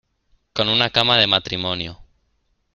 con 0.53 0.67
una 0.67 0.89
cama 0.89 1.15
de 1.17 1.27
matrimonio, 1.27 1.99